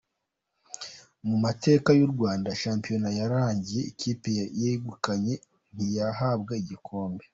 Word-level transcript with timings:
Mu 1.27 1.35
mateka 1.43 1.89
y’u 1.99 2.09
Rwanda 2.13 2.49
shampiyona 2.61 3.09
yararangiye 3.19 3.81
ikipe 3.91 4.27
yayegukanye 4.39 5.33
ntiyahabwa 5.73 6.53
igikombe. 6.63 7.23